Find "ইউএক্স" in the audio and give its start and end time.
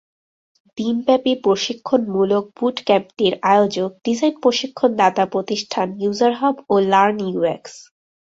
7.27-7.73